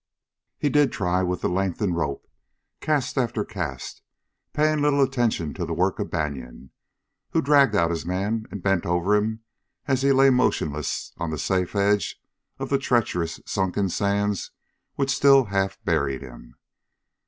[0.57, 2.25] He did try, with the lengthened rope,
[2.79, 4.01] cast after cast,
[4.51, 6.71] paying little attention to the work of Banion,
[7.33, 9.41] who dragged out his man and bent over him
[9.85, 12.19] as he lay motionless on the safe edge
[12.57, 14.49] of the treacherous sunken sands
[14.95, 16.55] which still half buried him.